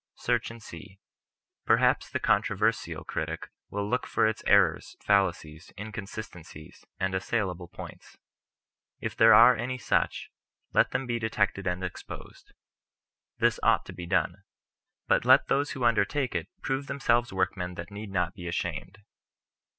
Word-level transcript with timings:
Search 0.15 0.49
and 0.49 0.63
see. 0.63 0.97
Perhaps 1.63 2.09
the 2.09 2.19
controversial 2.19 3.03
critic 3.03 3.51
will 3.69 3.87
look 3.87 4.07
for 4.07 4.25
its 4.25 4.41
errors, 4.47 4.97
fallacies, 4.99 5.71
inconsistencies, 5.77 6.83
and 6.99 7.13
assailable 7.13 7.67
points. 7.67 8.17
If 8.99 9.15
there 9.15 9.35
are 9.35 9.55
any 9.55 9.77
such, 9.77 10.31
let 10.73 10.89
them 10.89 11.05
be 11.05 11.19
detected 11.19 11.67
and 11.67 11.83
exposed. 11.83 12.51
This 13.37 13.59
ought 13.61 13.85
to 13.85 13.93
be 13.93 14.07
done; 14.07 14.37
but 15.07 15.23
let 15.23 15.49
those 15.49 15.73
who 15.73 15.83
undertake 15.83 16.33
it 16.33 16.47
prove 16.63 16.87
themselves 16.87 17.31
workmen 17.31 17.75
that 17.75 17.91
need 17.91 18.09
not 18.09 18.33
be 18.33 18.47
ashamed. 18.47 18.97